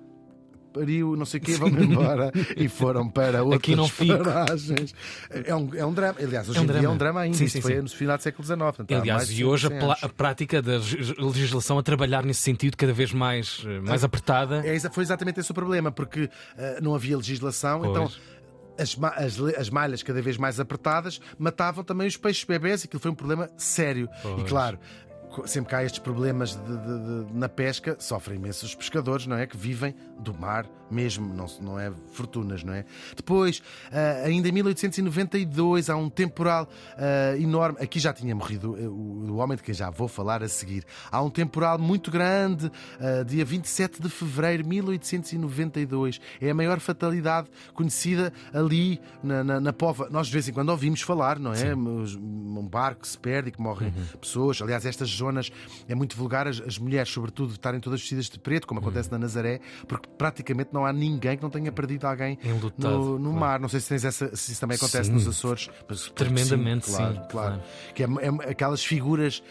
Pariu, 0.72 1.16
não 1.16 1.24
sei 1.24 1.40
o 1.40 1.42
quê, 1.42 1.52
vamos 1.56 1.82
embora 1.82 2.30
e 2.56 2.68
foram 2.68 3.08
para 3.08 3.42
outras 3.42 3.58
Aqui 3.60 3.74
não 3.74 3.88
paragens. 3.88 4.94
É 5.30 5.54
um, 5.54 5.70
é 5.74 5.84
um 5.84 5.92
drama. 5.92 6.18
Aliás, 6.20 6.48
hoje 6.48 6.58
É 6.58 6.60
um 6.60 6.64
em 6.64 6.66
dia 6.66 6.76
é 6.76 6.80
drama. 6.80 6.94
um 6.94 6.98
drama 6.98 7.20
ainda. 7.20 7.36
Sim, 7.36 7.44
Isto 7.44 7.56
sim, 7.56 7.60
foi 7.62 7.74
sim. 7.76 7.80
no 7.82 7.88
final 7.88 8.16
do 8.16 8.22
século 8.22 8.44
XIX. 8.44 8.58
portanto, 8.60 8.92
Aliás, 8.94 9.30
e 9.30 9.44
hoje 9.44 9.66
a, 9.66 9.70
100 9.70 9.78
pla- 9.78 9.88
anos. 9.88 10.04
a 10.04 10.08
prática 10.08 10.60
da 10.62 10.72
leg- 10.78 11.14
legislação 11.18 11.78
a 11.78 11.82
trabalhar 11.82 12.24
nesse 12.24 12.42
sentido 12.42 12.76
cada 12.76 12.92
vez 12.92 13.12
mais, 13.12 13.62
eh, 13.66 13.80
mais 13.80 14.04
apertada. 14.04 14.62
É, 14.66 14.78
foi 14.90 15.02
exatamente 15.02 15.40
esse 15.40 15.50
o 15.50 15.54
problema, 15.54 15.90
porque 15.90 16.28
ah, 16.56 16.78
não 16.82 16.94
havia 16.94 17.16
legislação, 17.16 17.80
Pois. 17.80 17.90
então 17.90 18.10
as, 18.78 18.96
as 19.16 19.40
as 19.58 19.70
malhas 19.70 20.02
cada 20.04 20.22
vez 20.22 20.36
mais 20.36 20.60
apertadas 20.60 21.20
matavam 21.38 21.82
também 21.82 22.06
os 22.06 22.16
peixes 22.16 22.44
bebés 22.44 22.84
e 22.84 22.86
aquilo 22.86 23.00
foi 23.00 23.10
um 23.10 23.14
problema 23.14 23.50
sério. 23.56 24.08
E 24.18 24.22
Pois. 24.22 24.48
claro. 24.48 24.78
Sempre 25.46 25.70
que 25.70 25.74
há 25.74 25.84
estes 25.84 25.98
problemas 26.00 26.54
de- 26.56 26.62
de- 26.76 27.24
de- 27.26 27.34
na 27.34 27.48
pesca, 27.48 27.96
sofrem 27.98 28.36
imenso 28.38 28.64
os 28.66 28.74
pescadores, 28.74 29.26
não 29.26 29.36
é? 29.36 29.46
Que 29.46 29.56
vivem 29.56 29.94
do 30.18 30.32
mar 30.34 30.66
mesmo, 30.90 31.34
não, 31.34 31.46
não 31.60 31.78
é 31.78 31.92
fortunas, 32.12 32.64
não 32.64 32.72
é? 32.72 32.84
Depois, 33.14 33.62
ah, 33.92 34.22
ainda 34.24 34.48
em 34.48 34.52
1892, 34.52 35.90
há 35.90 35.96
um 35.96 36.08
temporal 36.08 36.66
ah, 36.96 37.36
enorme. 37.38 37.78
Aqui 37.80 37.98
já 38.00 38.12
tinha 38.12 38.34
morrido 38.34 38.76
eh, 38.78 38.88
o, 38.88 38.92
o 39.32 39.36
homem 39.36 39.56
de 39.56 39.62
quem 39.62 39.74
já 39.74 39.90
vou 39.90 40.08
falar 40.08 40.42
a 40.42 40.48
seguir. 40.48 40.84
Há 41.12 41.22
um 41.22 41.28
temporal 41.30 41.78
muito 41.78 42.10
grande, 42.10 42.70
ah, 42.98 43.22
dia 43.22 43.44
27 43.44 44.00
de 44.00 44.08
fevereiro 44.08 44.62
de 44.62 44.68
1892. 44.70 46.20
É 46.40 46.50
a 46.50 46.54
maior 46.54 46.80
fatalidade 46.80 47.48
conhecida 47.74 48.32
ali 48.52 49.00
na, 49.22 49.44
na, 49.44 49.60
na 49.60 49.72
Pova. 49.72 50.08
Nós 50.10 50.26
de 50.28 50.32
vez 50.32 50.48
em 50.48 50.52
quando 50.52 50.70
ouvimos 50.70 51.00
falar, 51.02 51.38
não 51.38 51.52
é? 51.52 51.74
Os- 51.74 52.16
Um 52.16 52.66
barco 52.68 53.02
que 53.02 53.08
se 53.08 53.18
perde 53.18 53.50
e 53.50 53.52
que 53.52 53.60
morrem 53.60 53.92
pessoas. 54.20 54.60
Aliás, 54.60 54.84
estas 54.84 55.08
zonas 55.08 55.27
é 55.88 55.94
muito 55.94 56.16
vulgar 56.16 56.46
as, 56.46 56.60
as 56.60 56.78
mulheres, 56.78 57.10
sobretudo, 57.10 57.52
estarem 57.52 57.80
todas 57.80 58.00
vestidas 58.00 58.26
de 58.26 58.38
preto, 58.38 58.66
como 58.66 58.80
acontece 58.80 59.10
na 59.10 59.18
Nazaré, 59.18 59.60
porque 59.86 60.08
praticamente 60.16 60.70
não 60.72 60.84
há 60.84 60.92
ninguém 60.92 61.36
que 61.36 61.42
não 61.42 61.50
tenha 61.50 61.70
perdido 61.72 62.06
alguém 62.06 62.38
Enlutado, 62.44 62.94
no, 62.98 63.18
no 63.18 63.24
claro. 63.30 63.38
mar. 63.40 63.60
Não 63.60 63.68
sei 63.68 63.80
se, 63.80 63.88
tens 63.88 64.04
essa, 64.04 64.34
se 64.34 64.52
isso 64.52 64.60
também 64.60 64.76
acontece 64.76 65.04
Sim. 65.04 65.12
nos 65.12 65.26
Açores. 65.26 65.70
mas- 65.88 66.08
Tremendamente, 66.10 66.86
sim, 66.86 66.96
claro, 66.96 67.14
sim, 67.14 67.20
claro. 67.30 67.60
claro. 67.60 67.62
Que 67.94 68.02
é, 68.02 68.06
é 68.06 68.50
aquelas 68.50 68.84
figuras 68.84 69.42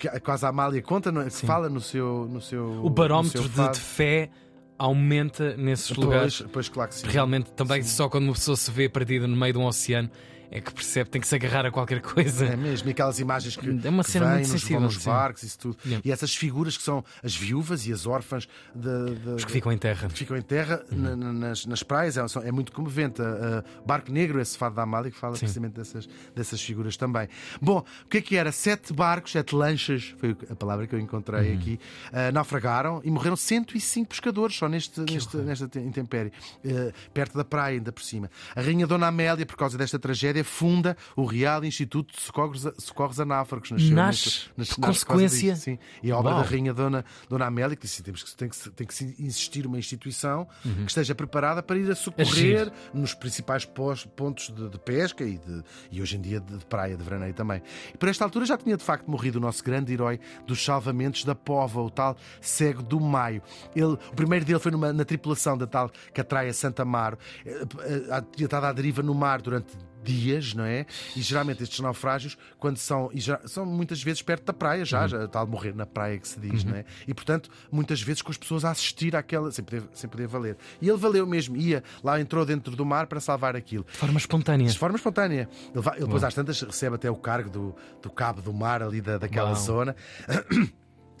que, 0.00 0.20
quase 0.20 0.44
a 0.44 0.48
Amália 0.48 0.82
conta, 0.82 1.10
é? 1.10 1.24
que 1.30 1.46
fala 1.46 1.68
no 1.68 1.80
seu. 1.80 2.28
No 2.30 2.40
seu 2.40 2.84
O 2.84 2.90
barómetro 2.90 3.42
seu 3.48 3.66
de, 3.66 3.72
de 3.72 3.80
fé 3.80 4.30
aumenta 4.78 5.56
nesses 5.56 5.90
lugares. 5.96 6.38
Pois, 6.40 6.50
pois, 6.52 6.68
claro 6.68 6.90
que 6.90 6.96
sim. 6.96 7.06
Realmente, 7.08 7.50
também 7.52 7.82
só 7.82 8.08
quando 8.08 8.24
uma 8.24 8.32
pessoa 8.32 8.56
se 8.56 8.70
vê 8.70 8.88
perdida 8.88 9.26
no 9.26 9.36
meio 9.36 9.52
de 9.52 9.58
um 9.58 9.64
oceano 9.66 10.10
é 10.50 10.60
que 10.60 10.72
percebe 10.72 11.06
que 11.06 11.10
tem 11.12 11.20
que 11.20 11.28
se 11.28 11.34
agarrar 11.34 11.66
a 11.66 11.70
qualquer 11.70 12.00
coisa. 12.00 12.46
É 12.46 12.56
mesmo, 12.56 12.88
e 12.88 12.92
aquelas 12.92 13.18
imagens 13.18 13.56
que, 13.56 13.68
É 13.84 13.90
uma 13.90 14.02
que 14.02 14.10
cena 14.10 14.26
vêm, 14.26 14.34
muito 14.36 14.52
nos, 14.52 14.60
sensível, 14.60 14.80
nos 14.80 14.96
sim. 14.96 15.10
barcos, 15.10 15.42
isso 15.42 15.58
tudo. 15.58 15.76
Yeah. 15.84 16.02
E 16.04 16.10
essas 16.12 16.34
figuras 16.34 16.76
que 16.76 16.82
são 16.82 17.04
as 17.22 17.34
viúvas 17.36 17.86
e 17.86 17.92
as 17.92 18.06
órfãs 18.06 18.48
de, 18.74 19.14
de- 19.16 19.28
Os 19.30 19.44
que 19.44 19.52
ficam 19.52 19.70
em 19.72 19.78
terra. 19.78 20.08
que 20.08 20.14
ficam 20.18 20.36
em 20.36 20.42
terra 20.42 20.82
na- 20.90 21.14
na- 21.16 21.32
nas, 21.32 21.66
nas 21.66 21.82
praias, 21.82 22.16
é, 22.16 22.22
é 22.44 22.52
muito 22.52 22.72
comovente. 22.72 23.20
Uh, 23.20 23.86
Barco 23.86 24.10
Negro, 24.10 24.40
esse 24.40 24.56
fado 24.56 24.74
da 24.74 24.82
Amália, 24.82 25.10
que 25.10 25.16
fala 25.18 25.36
precisamente 25.36 25.72
dessas, 25.74 26.08
dessas 26.34 26.60
figuras 26.62 26.96
também. 26.96 27.28
Bom, 27.60 27.84
o 28.04 28.08
que 28.08 28.18
é 28.18 28.20
que 28.20 28.36
era? 28.36 28.50
Sete 28.52 28.92
barcos, 28.92 29.32
sete 29.32 29.54
lanchas, 29.54 30.14
foi 30.18 30.36
a 30.50 30.54
palavra 30.56 30.86
que 30.86 30.94
eu 30.94 30.98
encontrei 31.00 31.52
Uhum. 31.52 31.58
aqui, 31.58 31.80
uh, 32.12 32.32
naufragaram 32.32 33.00
e 33.04 33.10
morreram 33.10 33.36
105 33.36 34.08
pescadores 34.08 34.56
só 34.56 34.68
neste, 34.68 35.00
neste, 35.00 35.36
nesta 35.38 35.68
te- 35.68 35.78
intempérie, 35.78 36.32
uh, 36.64 36.92
perto 37.12 37.36
da 37.36 37.44
praia, 37.44 37.74
ainda 37.76 37.92
por 37.92 38.02
cima. 38.02 38.30
A 38.56 38.60
Rainha 38.60 38.86
Dona 38.86 39.06
Amélia, 39.08 39.44
por 39.44 39.56
causa 39.56 39.76
desta 39.76 39.98
tragédia, 39.98 40.37
funda 40.44 40.96
o 41.16 41.24
Real 41.24 41.64
Instituto 41.64 42.14
de 42.14 42.20
Socorros 42.20 42.66
Socorros 42.78 43.20
a 43.20 43.24
Náufragos. 43.24 43.70
Nasceu 43.70 43.94
Nasce 43.94 44.50
nas- 44.56 44.72
consequência. 44.74 45.52
disso, 45.52 45.62
sim. 45.64 45.78
E 46.02 46.10
a 46.10 46.16
obra 46.18 46.32
Uau. 46.32 46.42
da 46.42 46.48
Rainha 46.48 46.72
Dona, 46.74 47.04
Dona 47.28 47.46
Amélia, 47.46 47.76
que 47.76 47.82
disse, 47.82 48.02
temos 48.02 48.22
que, 48.22 48.36
tem, 48.36 48.48
que, 48.48 48.70
tem 48.70 48.86
que 48.86 49.22
existir 49.22 49.66
uma 49.66 49.78
instituição 49.78 50.46
que 50.62 50.88
esteja 50.88 51.14
preparada 51.14 51.62
para 51.62 51.78
ir 51.78 51.90
a 51.90 51.94
socorrer 51.94 52.62
Agir. 52.62 52.72
nos 52.94 53.14
principais 53.14 53.64
pós- 53.64 54.04
pontos 54.04 54.50
de, 54.54 54.68
de 54.68 54.78
pesca 54.78 55.24
e, 55.24 55.38
de- 55.38 55.62
e 55.90 56.00
hoje 56.02 56.16
em 56.16 56.20
dia 56.20 56.40
de, 56.40 56.56
de 56.58 56.66
praia, 56.66 56.96
de 56.96 57.02
veraneio 57.02 57.34
também. 57.34 57.62
E 57.94 57.96
por 57.98 58.08
esta 58.08 58.24
altura 58.24 58.44
já 58.46 58.56
tinha 58.56 58.76
de 58.76 58.84
facto 58.84 59.10
morrido 59.10 59.38
o 59.38 59.40
nosso 59.40 59.62
grande 59.62 59.92
herói 59.92 60.18
dos 60.46 60.64
salvamentos 60.64 61.24
da 61.24 61.34
Pova, 61.34 61.80
o 61.80 61.90
tal 61.90 62.16
cego 62.40 62.82
do 62.82 63.00
Maio. 63.00 63.42
Ele, 63.74 63.86
o 63.92 64.14
primeiro 64.14 64.44
dele 64.44 64.58
foi 64.58 64.70
numa- 64.72 64.92
na 64.92 65.04
tripulação 65.04 65.56
da 65.56 65.66
tal 65.66 65.90
catraia 66.12 66.52
Santa 66.52 66.82
Amaro. 66.82 67.18
Eh, 67.44 67.62
eh, 68.10 68.22
Tinha 68.34 68.46
estado 68.46 68.64
à 68.64 68.72
deriva 68.72 69.02
no 69.02 69.14
mar 69.14 69.40
durante 69.40 69.76
dias, 70.02 70.54
não 70.54 70.64
é? 70.64 70.86
E 71.16 71.20
geralmente 71.20 71.62
estes 71.62 71.80
naufrágios, 71.80 72.36
quando 72.58 72.76
são, 72.76 73.10
e 73.12 73.20
já, 73.20 73.40
são 73.46 73.66
muitas 73.66 74.02
vezes 74.02 74.22
perto 74.22 74.44
da 74.44 74.52
praia, 74.52 74.84
já, 74.84 75.02
Uhum. 75.02 75.08
já 75.08 75.24
está 75.24 75.40
a 75.40 75.46
morrer 75.46 75.74
na 75.74 75.84
praia 75.86 76.18
que 76.18 76.26
se 76.28 76.38
diz, 76.40 76.64
não 76.64 76.76
é? 76.76 76.84
E 77.06 77.12
portanto, 77.14 77.50
muitas 77.70 78.00
vezes 78.00 78.22
com 78.22 78.30
as 78.30 78.36
pessoas 78.38 78.64
a 78.64 78.70
assistir 78.70 79.14
àquela, 79.16 79.50
sem 79.50 79.64
poder, 79.64 79.82
sem 79.92 80.08
poder 80.08 80.26
valer. 80.26 80.56
E 80.80 80.88
ele 80.88 80.96
valeu 80.98 81.26
mesmo, 81.26 81.56
ia 81.56 81.82
lá, 82.02 82.20
entrou 82.20 82.44
dentro 82.46 82.74
do 82.76 82.84
mar 82.86 83.06
para 83.06 83.20
salvar 83.20 83.54
aquilo. 83.56 83.84
De 83.90 83.96
forma 83.98 84.18
espontânea. 84.18 84.68
De 84.68 84.78
forma 84.78 84.96
espontânea. 84.96 85.48
Ele, 85.74 85.82
vai- 85.82 85.96
ele 85.96 86.04
depois 86.04 86.24
às 86.24 86.34
tantas 86.34 86.60
recebe 86.62 86.94
até 86.96 87.10
o 87.10 87.16
cargo 87.16 87.50
do, 87.50 87.74
do 88.02 88.10
cabo 88.10 88.40
do 88.40 88.52
mar 88.52 88.82
ali 88.82 89.00
da, 89.00 89.18
daquela 89.18 89.50
Uau. 89.50 89.56
zona. 89.56 89.96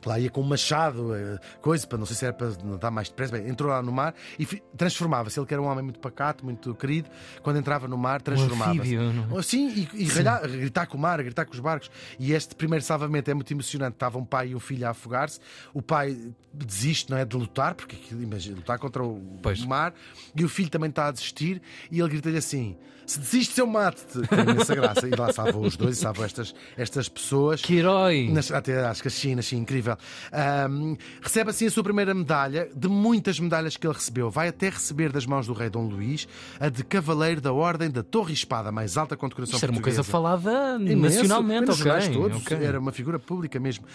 Lá 0.08 0.18
ia 0.18 0.30
com 0.30 0.40
um 0.40 0.44
machado, 0.44 1.14
eh, 1.14 1.38
coisa, 1.60 1.86
para 1.86 1.98
não 1.98 2.06
sei 2.06 2.16
se 2.16 2.24
era 2.24 2.32
para 2.32 2.48
nadar 2.64 2.90
mais 2.90 3.08
depressa. 3.10 3.32
Bem, 3.36 3.46
entrou 3.46 3.68
lá 3.70 3.82
no 3.82 3.92
mar 3.92 4.14
e 4.38 4.46
transformava-se. 4.74 5.38
Ele 5.38 5.46
que 5.46 5.52
era 5.52 5.62
um 5.62 5.66
homem 5.66 5.84
muito 5.84 6.00
pacato, 6.00 6.42
muito 6.44 6.74
querido, 6.74 7.10
quando 7.42 7.58
entrava 7.58 7.86
no 7.86 7.98
mar, 7.98 8.22
transformava-se. 8.22 8.96
não 8.96 9.38
é? 9.38 9.42
Sim, 9.42 9.68
e, 9.68 10.04
e 10.04 10.04
ralhar- 10.06 10.48
gritar 10.48 10.86
com 10.86 10.96
o 10.96 11.00
mar, 11.00 11.22
gritar 11.22 11.44
com 11.44 11.52
os 11.52 11.60
barcos. 11.60 11.90
E 12.18 12.32
este 12.32 12.54
primeiro 12.54 12.82
salvamento 12.82 13.30
é 13.30 13.34
muito 13.34 13.52
emocionante. 13.52 13.96
Estava 13.96 14.16
um 14.16 14.24
pai 14.24 14.48
e 14.48 14.54
um 14.54 14.60
filho 14.60 14.86
a 14.86 14.90
afogar-se. 14.90 15.40
O 15.74 15.82
pai 15.82 16.16
desiste, 16.54 17.10
não 17.10 17.18
é? 17.18 17.24
De 17.26 17.36
lutar, 17.36 17.74
porque 17.74 17.96
imagina, 18.14 18.56
lutar 18.56 18.78
contra 18.78 19.04
o 19.04 19.20
Pois. 19.42 19.62
mar. 19.64 19.92
E 20.34 20.42
o 20.42 20.48
filho 20.48 20.70
também 20.70 20.88
está 20.88 21.08
a 21.08 21.10
desistir. 21.10 21.60
E 21.90 22.00
ele 22.00 22.08
grita-lhe 22.08 22.38
assim: 22.38 22.78
Se 23.08 23.18
desistes, 23.18 23.56
eu 23.56 23.66
mato-te. 23.66 24.28
Com 24.28 24.34
imensa 24.34 24.74
graça. 24.74 25.08
E 25.08 25.10
lá 25.10 25.32
salvou 25.32 25.64
os 25.64 25.76
dois 25.78 25.96
e 25.96 26.00
salvou 26.00 26.26
estas, 26.26 26.54
estas 26.76 27.08
pessoas. 27.08 27.62
Que 27.62 27.78
herói! 27.78 28.28
Nas, 28.30 28.52
até 28.52 28.84
acho 28.84 29.00
que 29.00 29.08
a 29.08 29.10
China, 29.10 29.40
sim, 29.40 29.56
incrível. 29.56 29.96
Ahm, 30.30 30.94
recebe 31.22 31.48
assim 31.48 31.66
a 31.66 31.70
sua 31.70 31.82
primeira 31.82 32.12
medalha, 32.12 32.68
de 32.76 32.86
muitas 32.86 33.40
medalhas 33.40 33.78
que 33.78 33.86
ele 33.86 33.94
recebeu. 33.94 34.30
Vai 34.30 34.48
até 34.48 34.68
receber 34.68 35.10
das 35.10 35.24
mãos 35.24 35.46
do 35.46 35.54
rei 35.54 35.70
Dom 35.70 35.88
Luís 35.88 36.28
a 36.60 36.68
de 36.68 36.84
Cavaleiro 36.84 37.40
da 37.40 37.50
Ordem 37.50 37.90
da 37.90 38.02
Torre 38.02 38.34
Espada, 38.34 38.70
mais 38.70 38.98
alta 38.98 39.16
condecoração 39.16 39.54
Isto 39.54 39.64
era 39.64 39.72
uma 39.72 39.80
coisa 39.80 40.02
falada 40.02 40.76
Imenso, 40.78 41.16
nacionalmente, 41.16 41.70
ok. 41.70 42.12
todos, 42.12 42.42
ok. 42.42 42.58
Era 42.58 42.78
uma 42.78 42.92
figura 42.92 43.18
pública 43.18 43.58
mesmo. 43.58 43.86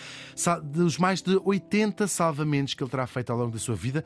Dos 0.63 0.97
mais 0.97 1.21
de 1.21 1.39
80 1.45 2.07
salvamentos 2.07 2.73
que 2.73 2.83
ele 2.83 2.89
terá 2.89 3.05
feito 3.05 3.31
ao 3.31 3.37
longo 3.37 3.51
da 3.51 3.59
sua 3.59 3.75
vida, 3.75 4.03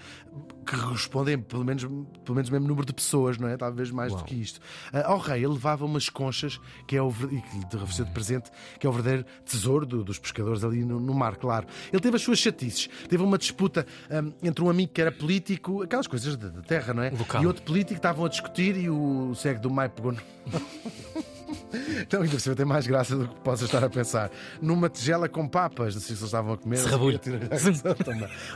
que 0.66 0.76
respondem 0.76 1.40
pelo 1.40 1.64
menos, 1.64 1.84
pelo 1.86 2.36
menos 2.36 2.50
o 2.50 2.52
mesmo 2.52 2.68
número 2.68 2.86
de 2.86 2.94
pessoas, 2.94 3.38
não 3.38 3.48
é? 3.48 3.56
Talvez 3.56 3.90
mais 3.90 4.12
Uau. 4.12 4.22
do 4.22 4.26
que 4.28 4.36
isto. 4.36 4.60
Ah, 5.04 5.12
ao 5.12 5.18
rei, 5.18 5.40
ele 5.44 5.54
levava 5.54 5.86
umas 5.86 6.10
conchas 6.10 6.60
que 6.86 6.96
é 6.96 7.02
o, 7.02 7.10
e 7.10 7.42
que 7.42 7.76
lhe 7.78 7.84
ofereceu 7.84 8.06
de 8.06 8.12
presente, 8.12 8.50
que 8.80 8.86
é 8.86 8.90
o 8.90 8.94
verdadeiro 8.94 9.26
tesouro 9.46 9.86
do- 9.86 10.04
dos 10.04 10.18
pescadores 10.20 10.64
ali 10.64 10.84
no, 10.86 11.00
no 11.00 11.14
mar, 11.14 11.36
claro. 11.36 11.68
Ele 11.92 12.02
teve 12.02 12.16
as 12.16 12.22
suas 12.22 12.40
chatices. 12.40 12.90
Teve 13.10 13.24
uma 13.24 13.38
disputa 13.38 13.86
ahm, 14.10 14.32
entre 14.44 14.64
um 14.64 14.70
amigo 14.70 14.92
que 14.94 15.02
era 15.02 15.12
político, 15.12 15.84
aquelas 15.84 16.08
coisas 16.08 16.36
da 16.36 16.50
terra, 16.62 16.94
não 16.94 17.04
é? 17.04 17.10
Local. 17.12 17.44
E 17.44 17.48
outro 17.48 17.64
político 17.64 17.94
que 17.94 18.00
estavam 18.00 18.26
a 18.26 18.30
discutir 18.30 18.76
e 18.78 18.90
o 18.90 19.34
cego 19.36 19.60
do 19.62 19.70
Maio 19.70 19.90
pegou 19.92 20.12
no. 20.14 20.20
Então, 22.02 22.22
ainda 22.22 22.34
por 22.34 22.40
cima 22.42 22.56
tem 22.56 22.66
mais 22.66 22.86
graça 22.88 23.16
do 23.16 23.28
que 23.28 23.36
possa 23.42 23.66
estar 23.66 23.84
a 23.84 23.90
pensar. 23.90 24.30
Numa 24.62 24.90
tigela 24.90 25.28
com 25.30 25.48
papas, 25.48 25.96
não 25.96 26.02
sei 26.02 26.16
se 26.16 26.22
eles 26.22 26.24
estavam 26.24 26.54
a 26.54 26.58
comer. 26.58 26.78
Serrabulho. 26.78 27.20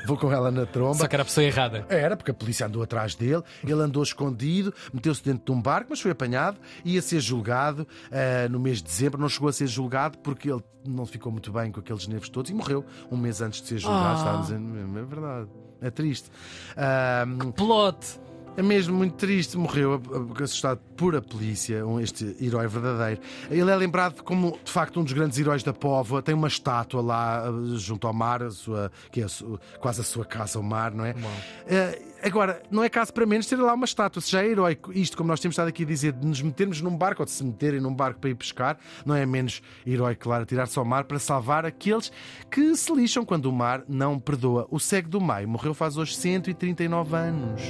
Vou 0.05 0.17
com 0.17 0.31
ela 0.31 0.51
na 0.51 0.65
tromba. 0.65 0.98
Só 0.98 1.07
que 1.07 1.15
era 1.15 1.24
a 1.24 1.25
pessoa 1.25 1.43
errada. 1.43 1.86
Era, 1.89 2.15
porque 2.15 2.31
a 2.31 2.33
polícia 2.33 2.65
andou 2.65 2.83
atrás 2.83 3.15
dele, 3.15 3.43
ele 3.63 3.81
andou 3.81 4.03
escondido, 4.03 4.74
meteu-se 4.93 5.24
dentro 5.24 5.45
de 5.45 5.51
um 5.51 5.62
barco, 5.62 5.88
mas 5.89 6.00
foi 6.01 6.12
apanhado, 6.12 6.57
ia 6.83 7.01
ser 7.01 7.19
julgado 7.19 7.88
ah, 8.12 8.48
no 8.50 8.60
mês 8.60 8.77
de 8.77 8.83
dezembro, 8.83 9.19
não 9.19 9.29
chegou 9.29 9.50
a 9.50 9.53
ser 9.53 9.67
julgado 9.67 10.17
porque 10.19 10.50
ele 10.51 10.63
não 10.86 11.05
ficou 11.05 11.31
muito 11.31 11.51
bem 11.51 11.71
com 11.71 11.79
aqueles 11.79 12.07
nervos 12.07 12.29
todos 12.29 12.50
e 12.50 12.53
morreu 12.53 12.86
um 13.12 13.17
mês 13.17 13.41
antes 13.41 13.62
de 13.62 13.67
ser 13.67 13.77
julgado. 13.77 14.17
Estava 14.19 14.41
dizer, 14.41 14.55
é 14.55 15.03
verdade, 15.03 15.50
é 15.81 15.89
triste. 15.89 16.29
Ah, 16.75 17.25
Plot! 17.55 18.19
É 18.58 18.62
mesmo 18.62 18.96
muito 18.96 19.15
triste, 19.15 19.58
morreu 19.58 20.01
assustado 20.41 20.79
por 20.98 21.15
a 21.15 21.22
polícia, 21.22 21.84
este 22.01 22.36
herói 22.39 22.67
verdadeiro. 22.67 23.22
Ele 23.50 23.72
é 23.72 23.75
lembrado 23.75 24.22
como, 24.24 24.58
de 24.63 24.72
facto, 24.72 25.00
um 25.00 25.03
dos 25.03 25.13
grandes 25.13 25.39
heróis 25.39 25.63
da 25.63 25.74
Póvoa. 25.74 26.22
Tem 26.22 26.36
uma 26.36 26.48
estátua 26.48 27.01
lá 27.01 27.46
eh, 27.48 27.77
junto 27.77 28.05
ao 28.08 28.13
mar, 28.13 28.43
a 28.43 28.51
sua, 28.51 28.91
que 29.12 29.22
é 29.22 29.24
a 29.24 29.27
sua- 29.29 29.60
quase 29.79 30.01
a 30.01 30.03
sua 30.03 30.25
casa 30.25 30.60
ao 30.60 30.63
mar, 30.63 30.91
não 30.93 31.05
é? 31.05 31.15
Eh, 31.65 32.01
agora, 32.24 32.62
não 32.70 32.84
é 32.84 32.89
caso 32.89 33.13
para 33.13 33.25
menos 33.25 33.48
ter 33.48 33.55
lá 33.55 33.74
uma 33.74 33.86
estátua. 33.86 34.22
Se 34.22 34.29
já 34.31 34.43
é 34.43 34.48
heróico, 34.48 34.91
isto, 34.93 35.15
como 35.17 35.29
nós 35.29 35.39
temos 35.39 35.53
estado 35.53 35.70
aqui 35.70 35.84
a 35.84 35.88
dizer, 35.88 36.12
de 36.13 36.27
nos 36.27 36.41
metermos 36.41 36.81
num 36.81 36.96
barco 36.96 37.22
ou 37.22 37.25
de 37.25 37.31
se 37.31 37.43
meterem 37.43 37.79
num 37.79 37.93
barco 37.96 38.20
para 38.20 38.29
ir 38.29 38.36
pescar, 38.36 38.77
não 39.05 39.15
é 39.15 39.25
menos 39.25 39.62
heróico, 39.88 40.24
claro, 40.24 40.46
tirar-se 40.46 40.77
ao 40.77 40.86
mar 40.86 41.05
para 41.05 41.17
salvar 41.20 41.65
aqueles 41.65 42.12
que 42.51 42.75
se 42.75 42.93
lixam 42.93 43.25
quando 43.25 43.46
o 43.46 43.51
mar 43.51 43.84
não 43.88 44.20
perdoa. 44.20 44.67
O 44.70 44.79
cego 44.79 45.10
do 45.10 45.22
Maio 45.22 45.48
morreu 45.48 45.74
faz 45.74 45.98
hoje 45.98 46.15
139 46.15 47.15
anos. 47.15 47.62